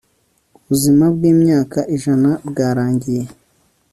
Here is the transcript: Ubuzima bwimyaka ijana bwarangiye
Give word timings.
Ubuzima 0.59 1.05
bwimyaka 1.15 1.79
ijana 1.95 2.29
bwarangiye 2.49 3.23